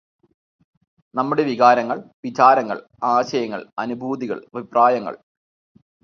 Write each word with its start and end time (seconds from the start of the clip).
നമ്മുടെ 1.15 1.43
വികാരങ്ങൾ, 1.43 1.97
വിചാരങ്ങൾ, 2.25 2.77
ആശയങ്ങൾ, 3.03 3.61
അനുഭൂതികൾ, 3.79 4.47
അഭിപ്രായങ്ങൾ. 4.55 5.17